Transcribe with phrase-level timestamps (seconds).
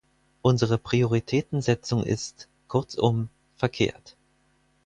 [0.41, 4.17] Unsere Prioritätensetzung ist, kurzum, verkehrt.